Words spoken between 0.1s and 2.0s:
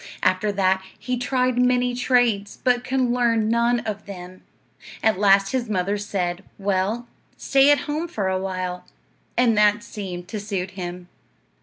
After that he tried many